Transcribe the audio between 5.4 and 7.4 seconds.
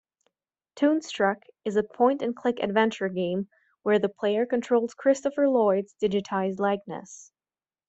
Lloyd's digitized likeness.